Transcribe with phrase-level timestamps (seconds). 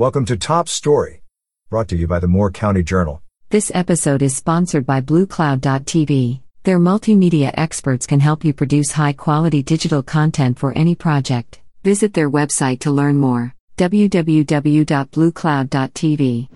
[0.00, 1.20] Welcome to Top Story,
[1.68, 3.20] brought to you by the Moore County Journal.
[3.50, 6.40] This episode is sponsored by BlueCloud.tv.
[6.62, 11.60] Their multimedia experts can help you produce high quality digital content for any project.
[11.84, 16.48] Visit their website to learn more www.bluecloud.tv.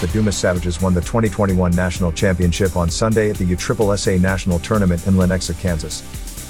[0.00, 5.06] The Dumas Savages won the 2021 National Championship on Sunday at the USSSA National Tournament
[5.06, 6.00] in Lenexa, Kansas.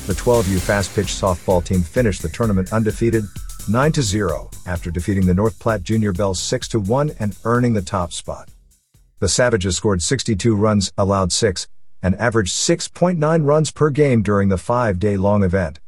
[0.07, 3.25] The 12U fast pitch softball team finished the tournament undefeated,
[3.69, 8.13] 9 0, after defeating the North Platte Junior Belles 6 1 and earning the top
[8.13, 8.49] spot.
[9.19, 11.69] The Savages scored 62 runs, allowed 6,
[12.03, 15.81] and averaged 6.9 runs per game during the five day long event.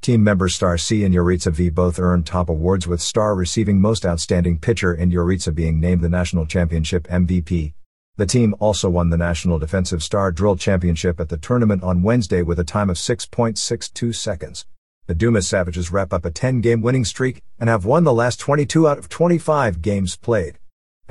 [0.00, 4.04] Team members Star C and Yuritsa V both earned top awards with Star receiving Most
[4.04, 7.72] Outstanding Pitcher and Yuritsa being named the National Championship MVP.
[8.16, 12.42] The team also won the National Defensive Star Drill Championship at the tournament on Wednesday
[12.42, 14.66] with a time of 6.62 seconds.
[15.06, 18.40] The Dumas Savages wrap up a 10 game winning streak and have won the last
[18.40, 20.58] 22 out of 25 games played.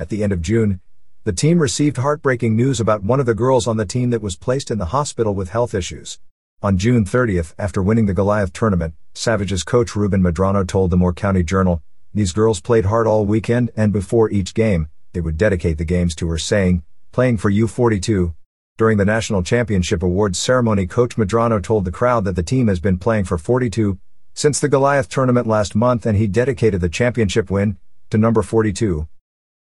[0.00, 0.80] At the end of June,
[1.22, 4.34] the team received heartbreaking news about one of the girls on the team that was
[4.34, 6.18] placed in the hospital with health issues.
[6.60, 11.12] On June 30th, after winning the Goliath tournament, Savages coach Ruben Medrano told the Moore
[11.12, 11.80] County Journal,
[12.12, 16.16] These girls played hard all weekend and before each game, they would dedicate the games
[16.16, 16.82] to her saying,
[17.12, 18.34] playing for U42.
[18.76, 22.80] During the National Championship Awards ceremony, Coach Medrano told the crowd that the team has
[22.80, 24.00] been playing for 42
[24.32, 27.76] since the Goliath tournament last month and he dedicated the championship win
[28.10, 29.06] to number 42.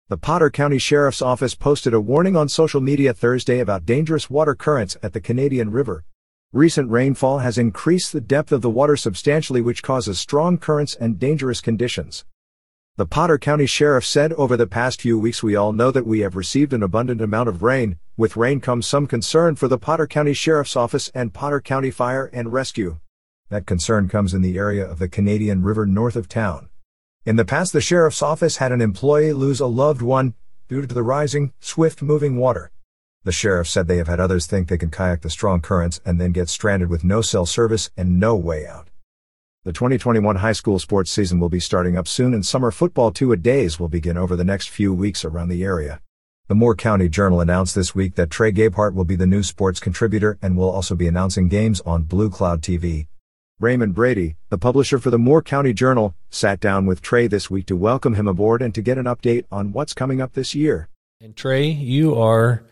[0.09, 4.55] The Potter County Sheriff's Office posted a warning on social media Thursday about dangerous water
[4.55, 6.03] currents at the Canadian River.
[6.51, 11.17] Recent rainfall has increased the depth of the water substantially, which causes strong currents and
[11.17, 12.25] dangerous conditions.
[12.97, 16.21] The Potter County Sheriff said over the past few weeks, we all know that we
[16.21, 17.99] have received an abundant amount of rain.
[18.17, 22.25] With rain comes some concern for the Potter County Sheriff's Office and Potter County Fire
[22.33, 22.97] and Rescue.
[23.49, 26.69] That concern comes in the area of the Canadian River north of town.
[27.23, 30.33] In the past, the Sheriff's Office had an employee lose a loved one
[30.67, 32.71] due to the rising, swift moving water.
[33.25, 36.19] The sheriff said they have had others think they can kayak the strong currents and
[36.19, 38.86] then get stranded with no cell service and no way out.
[39.67, 43.77] The 2021 high school sports season will be starting up soon and summer football two-a-days
[43.77, 45.99] will begin over the next few weeks around the area.
[46.47, 49.81] The Moore County Journal announced this week that Trey Gabehart will be the new sports
[49.81, 53.07] contributor and will also be announcing games on Blue Cloud TV.
[53.59, 57.65] Raymond Brady, the publisher for the Moore County Journal, sat down with Trey this week
[57.65, 60.87] to welcome him aboard and to get an update on what's coming up this year.
[61.19, 62.63] And Trey, you are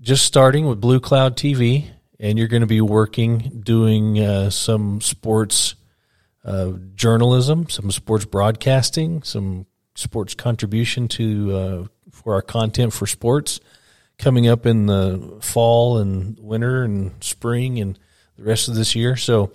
[0.00, 1.88] just starting with Blue Cloud TV,
[2.20, 5.74] and you're going to be working doing uh, some sports
[6.44, 13.60] uh, journalism, some sports broadcasting, some sports contribution to uh, for our content for sports
[14.18, 17.98] coming up in the fall and winter and spring and
[18.36, 19.16] the rest of this year.
[19.16, 19.52] So,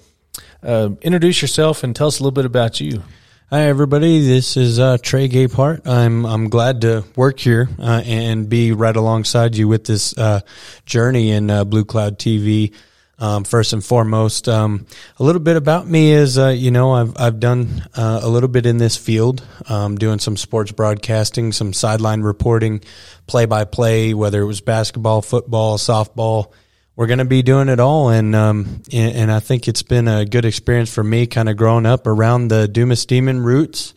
[0.64, 3.04] uh, introduce yourself and tell us a little bit about you.
[3.52, 4.26] Hi, everybody.
[4.26, 5.86] This is uh, Trey Gapehart.
[5.88, 10.42] I'm I'm glad to work here uh, and be right alongside you with this uh,
[10.88, 12.74] journey in uh, Blue Cloud TV.
[13.18, 14.86] Um, first and foremost, um,
[15.20, 18.50] a little bit about me is uh, you know I've I've done uh, a little
[18.50, 22.82] bit in this field, um, doing some sports broadcasting, some sideline reporting,
[23.26, 26.52] play by play, whether it was basketball, football, softball
[26.96, 28.10] we're going to be doing it all.
[28.10, 31.58] And, um, and, and, I think it's been a good experience for me kind of
[31.58, 33.94] growing up around the Dumas Demon roots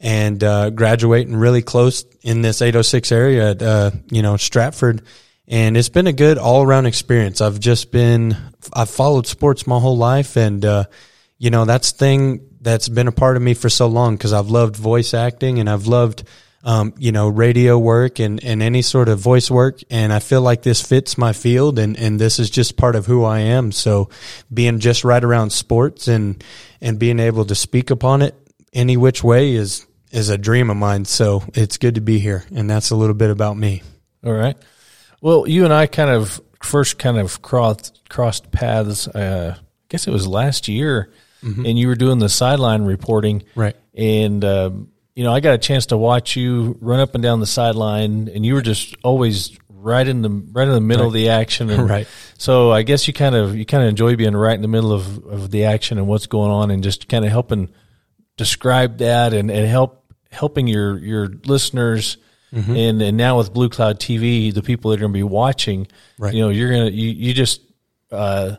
[0.00, 5.02] and, uh, graduating really close in this 806 area at, uh, you know, Stratford.
[5.52, 7.42] And it's been a good all around experience.
[7.42, 8.34] I've just been,
[8.72, 10.38] I've followed sports my whole life.
[10.38, 10.84] And, uh,
[11.36, 14.48] you know, that's thing that's been a part of me for so long because I've
[14.48, 16.26] loved voice acting and I've loved,
[16.64, 19.80] um, you know, radio work and, and any sort of voice work.
[19.90, 23.04] And I feel like this fits my field and, and this is just part of
[23.04, 23.72] who I am.
[23.72, 24.08] So
[24.50, 26.42] being just right around sports and,
[26.80, 28.34] and being able to speak upon it
[28.72, 31.04] any which way is, is a dream of mine.
[31.04, 32.42] So it's good to be here.
[32.54, 33.82] And that's a little bit about me.
[34.24, 34.56] All right.
[35.22, 39.08] Well, you and I kind of first kind of crossed, crossed paths.
[39.08, 41.10] Uh, I guess it was last year
[41.42, 41.66] mm-hmm.
[41.66, 43.42] and you were doing the sideline reporting.
[43.54, 43.76] Right.
[43.94, 47.40] And, um, you know, I got a chance to watch you run up and down
[47.40, 51.08] the sideline, and you were just always right in the right in the middle right.
[51.08, 51.68] of the action.
[51.68, 52.08] And right.
[52.38, 54.92] So I guess you kind of you kind of enjoy being right in the middle
[54.92, 57.68] of, of the action and what's going on, and just kind of helping
[58.38, 62.16] describe that and, and help helping your your listeners.
[62.52, 62.76] Mm-hmm.
[62.76, 65.88] And and now with Blue Cloud TV, the people that are going to be watching,
[66.18, 66.34] right.
[66.34, 67.62] you know, you're gonna you you just
[68.10, 68.56] uh,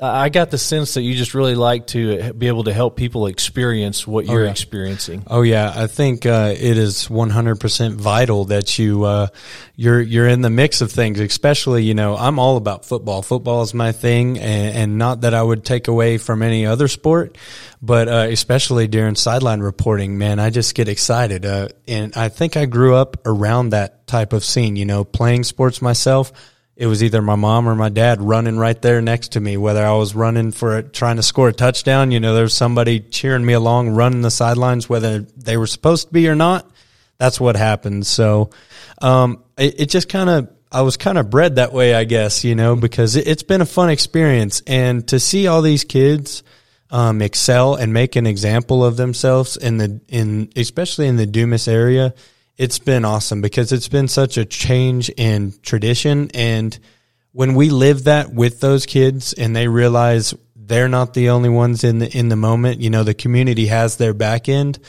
[0.00, 3.26] I got the sense that you just really like to be able to help people
[3.26, 4.50] experience what you're yeah.
[4.50, 5.24] experiencing.
[5.26, 9.26] Oh yeah, I think uh, it is 100% vital that you uh,
[9.74, 11.18] you're you're in the mix of things.
[11.18, 13.22] Especially, you know, I'm all about football.
[13.22, 16.86] Football is my thing, and, and not that I would take away from any other
[16.86, 17.36] sport,
[17.82, 21.44] but uh, especially during sideline reporting, man, I just get excited.
[21.44, 24.76] Uh, and I think I grew up around that type of scene.
[24.76, 26.32] You know, playing sports myself
[26.78, 29.56] it was either my mom or my dad running right there next to me.
[29.56, 32.54] Whether I was running for a, trying to score a touchdown, you know, there was
[32.54, 36.70] somebody cheering me along, running the sidelines, whether they were supposed to be or not.
[37.18, 38.06] That's what happened.
[38.06, 38.50] So,
[39.02, 42.44] um, it, it just kind of, I was kind of bred that way, I guess,
[42.44, 46.44] you know, because it, has been a fun experience and to see all these kids,
[46.92, 51.66] um, excel and make an example of themselves in the, in, especially in the Dumas
[51.66, 52.14] area
[52.58, 56.30] it's been awesome because it's been such a change in tradition.
[56.34, 56.76] And
[57.32, 61.84] when we live that with those kids and they realize they're not the only ones
[61.84, 64.80] in the, in the moment, you know, the community has their back end.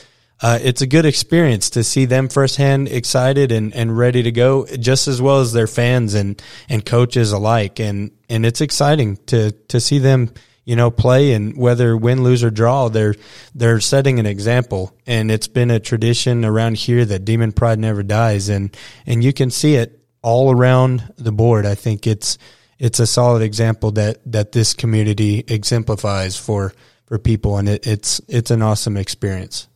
[0.42, 4.66] Uh, it's a good experience to see them firsthand excited and, and ready to go
[4.66, 7.78] just as well as their fans and, and coaches alike.
[7.78, 10.32] And, and it's exciting to, to see them,
[10.64, 13.14] you know, play and whether win, lose or draw, they're,
[13.54, 14.94] they're setting an example.
[15.06, 18.48] And it's been a tradition around here that demon pride never dies.
[18.48, 18.76] And,
[19.06, 21.66] and you can see it all around the board.
[21.66, 22.38] I think it's,
[22.78, 26.72] it's a solid example that, that this community exemplifies for,
[27.06, 27.56] for people.
[27.56, 29.66] And it, it's, it's an awesome experience.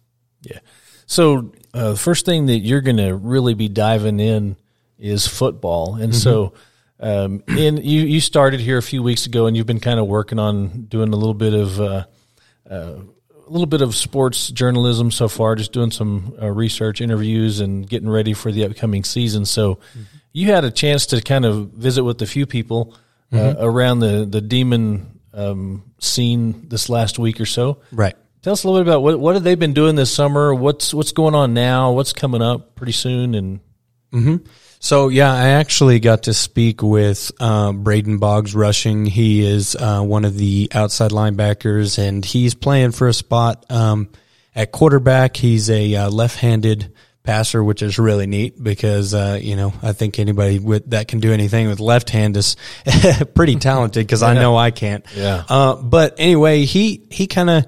[0.42, 0.60] Yeah.
[1.06, 4.56] So, uh, first thing that you're going to really be diving in
[4.98, 5.96] is football.
[5.96, 6.20] And mm-hmm.
[6.20, 6.52] so,
[7.04, 10.06] um, and you, you started here a few weeks ago, and you've been kind of
[10.06, 12.04] working on doing a little bit of uh,
[12.68, 12.94] uh,
[13.46, 17.86] a little bit of sports journalism so far, just doing some uh, research, interviews, and
[17.86, 19.44] getting ready for the upcoming season.
[19.44, 20.00] So, mm-hmm.
[20.32, 22.96] you had a chance to kind of visit with a few people
[23.30, 23.62] uh, mm-hmm.
[23.62, 27.82] around the the demon um, scene this last week or so.
[27.92, 28.16] Right.
[28.40, 30.54] Tell us a little bit about what what have they been doing this summer?
[30.54, 31.92] What's what's going on now?
[31.92, 33.34] What's coming up pretty soon?
[33.34, 33.60] And
[34.10, 34.36] mm-hmm.
[34.84, 39.06] So yeah, I actually got to speak with uh, Braden Boggs rushing.
[39.06, 44.10] He is uh, one of the outside linebackers, and he's playing for a spot um,
[44.54, 45.38] at quarterback.
[45.38, 46.92] He's a uh, left-handed
[47.22, 51.18] passer, which is really neat because uh, you know I think anybody with that can
[51.18, 52.54] do anything with left hand is
[53.34, 54.28] pretty talented because yeah.
[54.28, 55.06] I know I can't.
[55.16, 55.44] Yeah.
[55.48, 57.66] Uh, but anyway, he he kind of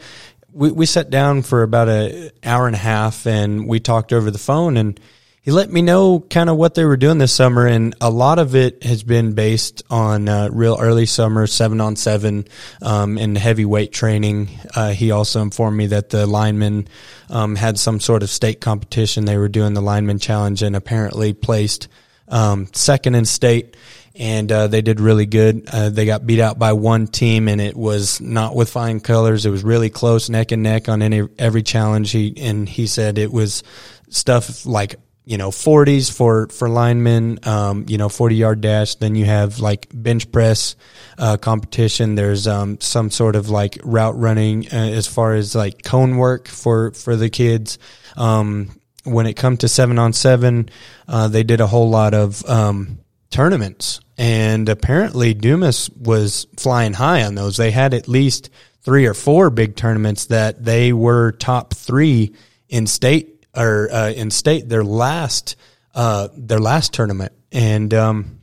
[0.52, 4.30] we we sat down for about an hour and a half and we talked over
[4.30, 5.00] the phone and
[5.46, 8.40] he let me know kind of what they were doing this summer, and a lot
[8.40, 12.48] of it has been based on uh, real early summer seven on seven
[12.82, 14.48] um, and heavyweight training.
[14.74, 16.88] Uh, he also informed me that the linemen
[17.30, 19.24] um, had some sort of state competition.
[19.24, 21.86] They were doing the lineman challenge and apparently placed
[22.26, 23.76] um, second in state
[24.16, 25.68] and uh, they did really good.
[25.70, 29.44] Uh, they got beat out by one team, and it was not with fine colors.
[29.44, 32.12] It was really close, neck and neck on any every challenge.
[32.12, 33.62] He and he said it was
[34.08, 34.96] stuff like
[35.26, 38.94] you know, 40s for, for linemen, um, you know, 40 yard dash.
[38.94, 40.76] Then you have like bench press,
[41.18, 42.14] uh, competition.
[42.14, 46.46] There's, um, some sort of like route running uh, as far as like cone work
[46.46, 47.78] for, for the kids.
[48.16, 50.70] Um, when it come to seven on seven,
[51.08, 57.24] uh, they did a whole lot of, um, tournaments and apparently Dumas was flying high
[57.24, 57.56] on those.
[57.56, 58.48] They had at least
[58.82, 62.34] three or four big tournaments that they were top three
[62.68, 65.56] in state or uh, in state their last
[65.94, 68.40] uh, their last tournament, and um,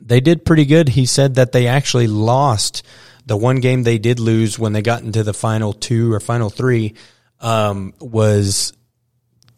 [0.00, 0.88] they did pretty good.
[0.88, 2.82] He said that they actually lost
[3.26, 6.50] the one game they did lose when they got into the final two or final
[6.50, 6.94] three
[7.40, 8.72] um, was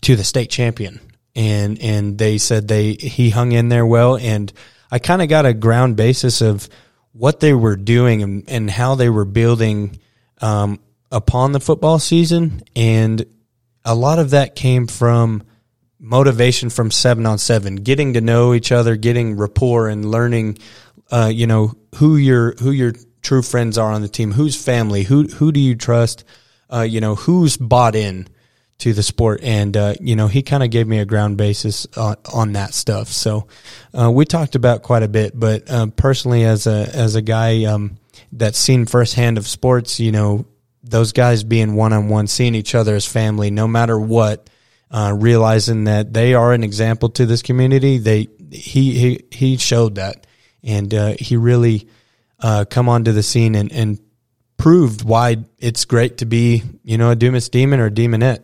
[0.02, 1.00] to the state champion,
[1.34, 4.52] and and they said they he hung in there well, and
[4.90, 6.68] I kind of got a ground basis of
[7.12, 9.98] what they were doing and, and how they were building
[10.40, 10.80] um,
[11.10, 12.62] upon the football season.
[12.74, 13.24] And
[13.84, 15.42] a lot of that came from
[15.98, 20.58] motivation from seven on seven, getting to know each other, getting rapport, and learning,
[21.10, 25.04] uh, you know, who your who your true friends are on the team, who's family,
[25.04, 26.24] who who do you trust,
[26.70, 28.28] uh, you know, who's bought in
[28.78, 31.86] to the sport, and uh, you know, he kind of gave me a ground basis
[31.96, 33.08] on, on that stuff.
[33.08, 33.46] So
[33.94, 37.64] uh, we talked about quite a bit, but uh, personally, as a as a guy
[37.64, 37.98] um,
[38.32, 40.46] that's seen firsthand of sports, you know,
[40.82, 44.48] those guys being one on one, seeing each other as family, no matter what,
[44.90, 47.98] uh, realizing that they are an example to this community.
[47.98, 50.26] They he he he showed that,
[50.62, 51.88] and uh, he really
[52.40, 54.00] uh, come onto the scene and, and
[54.56, 58.42] proved why it's great to be you know a Dumas demon or a demonette.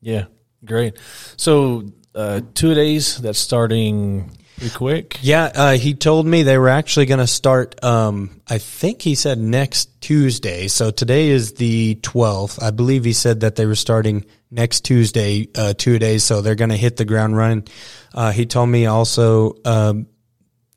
[0.00, 0.26] Yeah,
[0.64, 0.98] great.
[1.36, 1.84] So
[2.14, 5.18] uh, two days that's starting pretty quick.
[5.22, 7.82] Yeah, uh, he told me they were actually going to start.
[7.84, 10.68] Um, I think he said next Tuesday.
[10.68, 12.62] So today is the 12th.
[12.62, 16.24] I believe he said that they were starting next Tuesday, uh, two days.
[16.24, 17.66] So they're going to hit the ground running.
[18.14, 20.06] Uh, he told me also, um,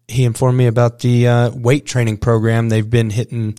[0.07, 2.69] he informed me about the uh, weight training program.
[2.69, 3.55] They've been hitting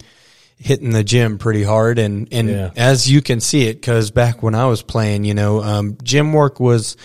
[0.62, 2.70] hitting the gym pretty hard, and and Yeah.
[2.76, 6.34] as you can see it, because back when I was playing, you know, um, gym
[6.34, 6.98] work was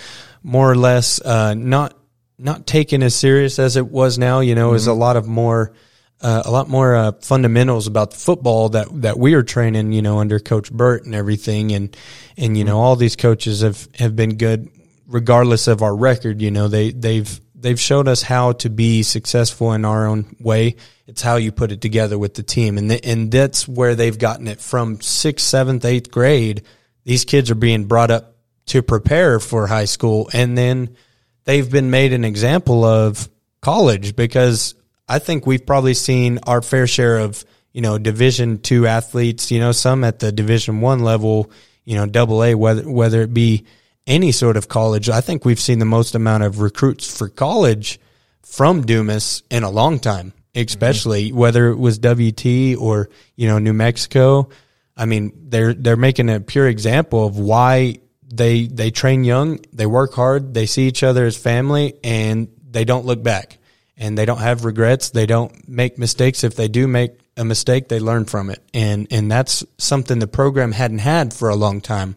[0.44, 1.96] more or less uh, not
[2.38, 4.40] not taken as serious as it was now.
[4.40, 5.74] You know, is a lot of more.
[6.22, 10.02] Uh, a lot more uh, fundamentals about the football that, that we are training, you
[10.02, 11.96] know, under Coach Burt and everything, and
[12.38, 14.70] and you know all these coaches have, have been good,
[15.08, 16.42] regardless of our record.
[16.42, 20.76] You know, they they've they've showed us how to be successful in our own way.
[21.08, 24.18] It's how you put it together with the team, and th- and that's where they've
[24.18, 26.64] gotten it from sixth, seventh, eighth grade.
[27.04, 28.36] These kids are being brought up
[28.68, 30.96] to prepare for high school, and then
[31.46, 33.30] they've been made an example of
[33.62, 34.76] college because
[35.08, 39.52] I think we've probably seen our fair share of you know Division two athletes.
[39.52, 41.52] You know, some at the Division one level.
[41.86, 43.66] You know, double A, whether whether it be
[44.08, 45.10] any sort of college.
[45.10, 48.00] I think we've seen the most amount of recruits for college
[48.44, 51.38] from Dumas in a long time, especially mm-hmm.
[51.38, 54.50] whether it was WT or you know New Mexico.
[54.98, 59.86] I mean, they're they're making a pure example of why they they train young, they
[59.86, 63.58] work hard, they see each other as family, and they don't look back,
[63.98, 65.10] and they don't have regrets.
[65.10, 66.44] They don't make mistakes.
[66.44, 70.28] If they do make a mistake, they learn from it, and and that's something the
[70.28, 72.16] program hadn't had for a long time.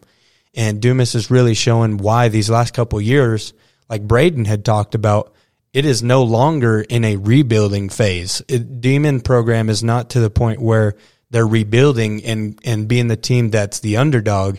[0.55, 3.53] And Dumas is really showing why these last couple years,
[3.87, 5.33] like Braden had talked about,
[5.73, 8.41] it is no longer in a rebuilding phase.
[8.47, 10.95] It, Demon program is not to the point where
[11.29, 14.57] they're rebuilding and, and being the team that's the underdog.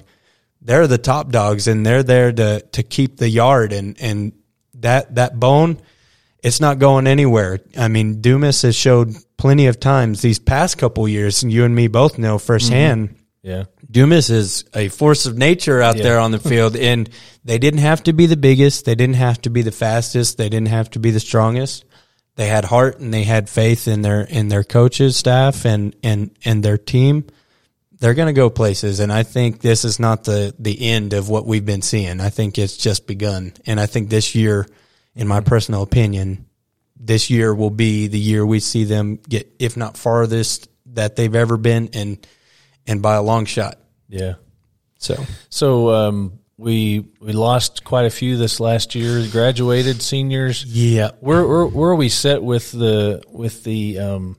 [0.62, 4.32] They're the top dogs and they're there to, to keep the yard and, and
[4.74, 5.80] that, that bone,
[6.42, 7.60] it's not going anywhere.
[7.76, 11.74] I mean, Dumas has showed plenty of times these past couple years, and you and
[11.74, 13.08] me both know firsthand.
[13.10, 13.16] Mm-hmm.
[13.42, 13.64] Yeah.
[13.90, 16.02] Dumas is a force of nature out Yeah.
[16.02, 17.08] there on the field, and
[17.44, 18.84] they didn't have to be the biggest.
[18.84, 20.36] They didn't have to be the fastest.
[20.38, 21.84] They didn't have to be the strongest.
[22.36, 26.30] They had heart and they had faith in their in their coaches, staff, and and
[26.44, 27.24] and their team.
[28.00, 31.28] They're going to go places, and I think this is not the the end of
[31.28, 32.20] what we've been seeing.
[32.20, 34.66] I think it's just begun, and I think this year,
[35.14, 36.46] in my personal opinion,
[36.96, 41.34] this year will be the year we see them get, if not farthest that they've
[41.34, 42.26] ever been, and
[42.86, 43.78] and by a long shot.
[44.08, 44.34] Yeah.
[44.98, 49.26] So So um, we we lost quite a few this last year.
[49.30, 50.64] Graduated seniors.
[50.64, 54.36] yeah, Where where, where are we set with the with the um,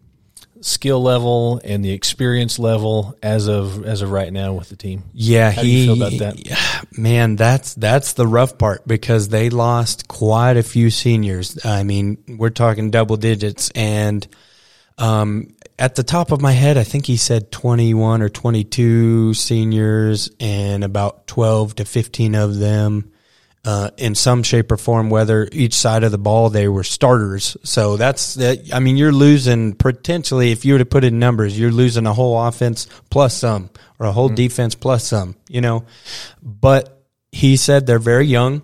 [0.62, 5.04] skill level and the experience level as of as of right now with the team?
[5.14, 5.52] yeah.
[5.52, 6.86] How do he, you feel about that?
[6.98, 11.64] man, that's that's the rough part because they lost quite a few seniors.
[11.66, 14.26] I mean, we're talking double digits, and
[14.98, 20.30] um, at the top of my head, I think he said twenty-one or twenty-two seniors,
[20.40, 23.12] and about twelve to fifteen of them.
[23.64, 27.56] Uh, in some shape or form, whether each side of the ball they were starters.
[27.64, 28.74] So that's that.
[28.74, 32.14] I mean, you're losing potentially if you were to put in numbers, you're losing a
[32.14, 35.36] whole offense plus some, or a whole defense plus some.
[35.48, 35.86] You know,
[36.42, 38.64] but he said they're very young.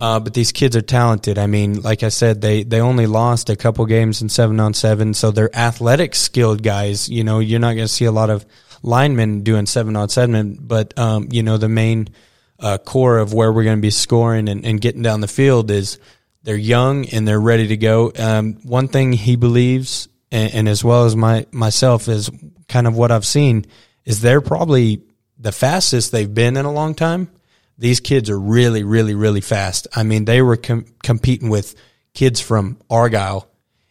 [0.00, 1.38] Uh, but these kids are talented.
[1.38, 4.74] I mean, like I said, they, they only lost a couple games in seven on
[4.74, 7.08] seven, so they're athletic, skilled guys.
[7.08, 8.44] You know, you're not going to see a lot of
[8.82, 12.08] linemen doing seven on seven, but um, you know, the main
[12.60, 15.70] uh, core of where we're going to be scoring and, and getting down the field
[15.70, 15.98] is
[16.42, 18.12] they're young and they're ready to go.
[18.16, 22.30] Um, one thing he believes, and, and as well as my myself, is
[22.68, 23.66] kind of what I've seen
[24.04, 25.02] is they're probably
[25.38, 27.30] the fastest they've been in a long time.
[27.78, 29.86] These kids are really, really, really fast.
[29.94, 31.74] I mean, they were com- competing with
[32.14, 33.50] kids from Argyle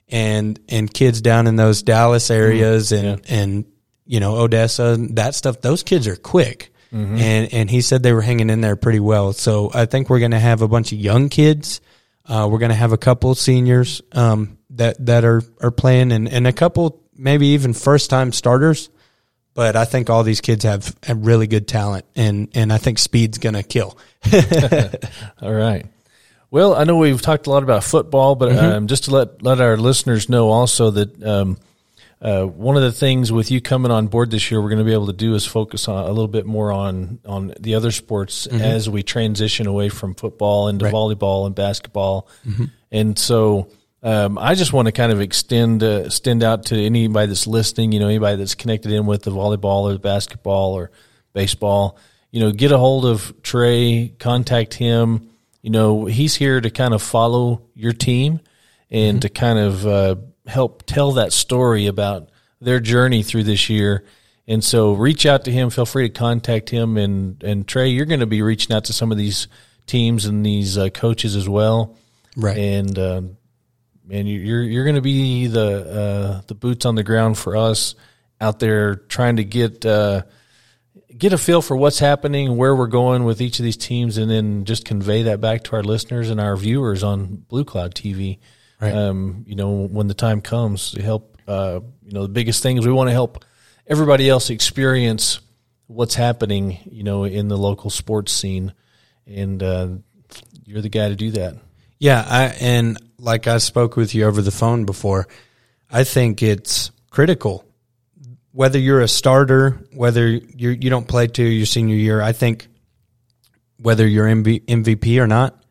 [0.10, 3.66] and and kids down in those Dallas areas and and
[4.06, 5.62] you know Odessa that stuff.
[5.62, 9.34] Those kids are quick, and and he said they were hanging in there pretty well.
[9.34, 11.82] So I think we're going to have a bunch of young kids.
[12.26, 16.28] Uh, we're going to have a couple seniors um, that that are are playing, and
[16.30, 18.90] and a couple maybe even first time starters.
[19.54, 23.00] But I think all these kids have, have really good talent, and, and I think
[23.00, 23.98] speed's going to kill.
[25.42, 25.86] All right.
[26.52, 28.66] Well, I know we've talked a lot about football, but Mm-hmm.
[28.66, 31.58] um, just to let let our listeners know also that um,
[32.22, 34.86] uh, one of the things with you coming on board this year, we're going to
[34.86, 37.92] be able to do is focus on a little bit more on on the other
[37.92, 40.96] sports as we transition away from football into Mm-hmm.
[40.96, 41.18] Right.
[41.20, 42.28] volleyball and basketball,
[42.92, 43.70] and so.
[44.04, 47.92] Um, I just want to kind of extend uh, extend out to anybody that's listening.
[47.92, 50.92] You know, anybody that's connected in with the volleyball or the basketball or
[51.34, 51.98] baseball.
[52.30, 55.32] You know, get a hold of Trey, contact him.
[55.64, 58.42] You know, he's here to kind of follow your team
[58.92, 60.16] and to kind of uh,
[60.48, 62.30] help tell that story about
[62.62, 64.04] their journey through this year.
[64.48, 65.70] And so reach out to him.
[65.70, 66.98] Feel free to contact him.
[66.98, 69.48] And, and Trey, you're going to be reaching out to some of these
[69.88, 71.98] teams and these uh, coaches as well.
[72.36, 72.58] Right.
[72.58, 73.22] And, uh,
[74.10, 77.96] and you're, you're going to be the, uh, the boots on the ground for us
[78.40, 80.24] out there trying to get, uh,
[81.18, 84.30] get a feel for what's happening, where we're going with each of these teams, and
[84.30, 88.40] then just convey that back to our listeners and our viewers on Blue Cloud TV.
[88.80, 88.94] Right.
[88.94, 92.78] Um, you know, when the time comes to help, uh, you know, the biggest thing
[92.78, 93.46] is we want to help
[93.88, 95.40] everybody else experience
[95.88, 98.74] what's happening, you know, in the local sports scene,
[99.26, 99.88] and uh,
[100.66, 101.56] you're the guy to do that.
[102.00, 105.28] Yeah, I, and like I spoke with you over the phone before,
[105.90, 107.66] I think it's critical
[108.56, 112.22] whether you're a starter, whether you're, you don't play to your senior year.
[112.22, 112.70] I think
[113.82, 115.62] whether you're MVP or not,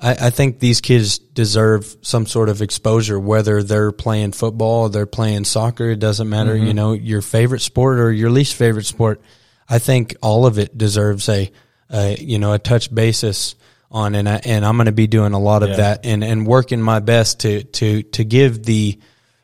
[0.00, 4.88] I, I, think these kids deserve some sort of exposure, whether they're playing football, or
[4.88, 5.90] they're playing soccer.
[5.90, 6.54] It doesn't matter.
[6.54, 6.66] Mm-hmm.
[6.66, 9.20] You know, your favorite sport or your least favorite sport.
[9.68, 11.50] I think all of it deserves a,
[11.90, 13.54] a you know, a touch basis
[13.90, 15.76] on, and I, and I'm going to be doing a lot of yeah.
[15.76, 18.98] that and, and working my best to, to, to give the,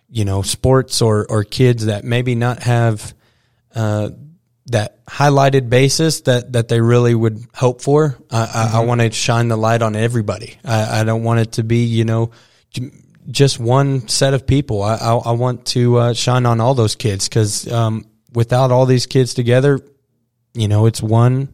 [0.08, 3.14] you know, sports or, or kids that maybe not have,
[3.74, 4.10] uh,
[4.66, 8.18] that highlighted basis that, that they really would hope for.
[8.30, 8.34] I, mm-hmm.
[8.34, 8.88] I, I mm-hmm.
[8.88, 10.58] want to shine the light on everybody.
[10.64, 12.32] I, I don't want it to be, you know,
[13.30, 14.82] just one set of people.
[14.82, 18.86] I, I, I want to uh, shine on all those kids because um, without all
[18.86, 19.80] these kids together,
[20.54, 21.52] you know, it's one,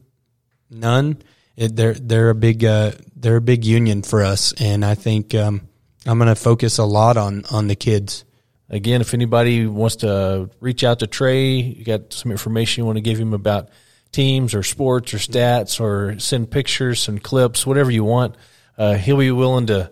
[0.71, 1.23] none.
[1.57, 5.35] It, they're they're a big uh, they're a big union for us, and I think
[5.35, 5.69] um,
[6.07, 8.25] I'm going to focus a lot on on the kids.
[8.73, 12.97] Again, if anybody wants to reach out to Trey, you got some information you want
[12.97, 13.69] to give him about
[14.13, 18.35] teams or sports or stats or send pictures and clips, whatever you want.
[18.79, 19.91] Uh, he'll be willing to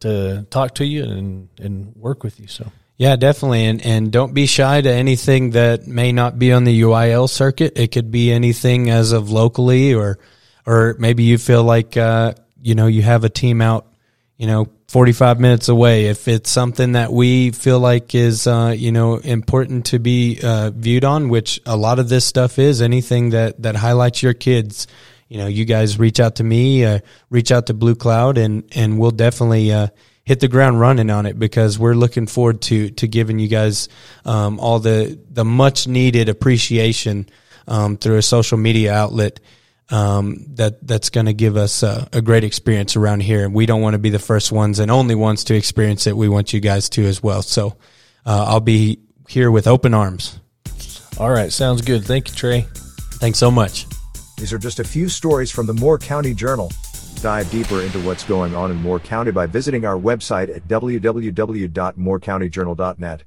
[0.00, 2.46] to talk to you and and work with you.
[2.46, 2.70] So.
[2.96, 6.82] Yeah, definitely, and and don't be shy to anything that may not be on the
[6.82, 7.76] UIL circuit.
[7.76, 10.20] It could be anything as of locally, or
[10.64, 13.92] or maybe you feel like uh, you know you have a team out,
[14.36, 16.06] you know, 45 minutes away.
[16.06, 20.70] If it's something that we feel like is, uh, you know, important to be uh,
[20.70, 24.86] viewed on, which a lot of this stuff is, anything that, that highlights your kids,
[25.28, 28.62] you know, you guys reach out to me, uh, reach out to Blue Cloud, and,
[28.76, 29.88] and we'll definitely uh,
[30.22, 33.88] hit the ground running on it because we're looking forward to, to giving you guys
[34.24, 37.28] um, all the, the much needed appreciation
[37.66, 39.40] um, through a social media outlet
[39.90, 43.44] um, that that's going to give us a, a, great experience around here.
[43.44, 46.16] And we don't want to be the first ones and only ones to experience it.
[46.16, 47.42] We want you guys to as well.
[47.42, 47.76] So
[48.24, 50.40] uh, I'll be here with open arms.
[51.18, 52.04] All right, sounds good.
[52.04, 52.66] Thank you, Trey.
[53.20, 53.86] Thanks so much.
[54.38, 56.72] These are just a few stories from the Moore County Journal.
[57.16, 63.24] Dive deeper into what's going on in Moore County by visiting our website at www.moorecountyjournal.net.